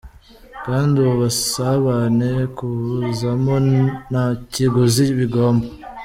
[0.65, 3.55] Kandi ubu busabane kubuzamo
[4.09, 5.65] nta kiguzi bigomba.